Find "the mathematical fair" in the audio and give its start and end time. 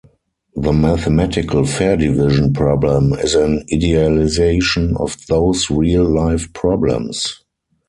0.55-1.95